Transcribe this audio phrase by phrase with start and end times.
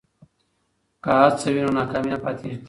[1.03, 2.57] که هڅه وي نو ناکامي نه پاتې کېږي.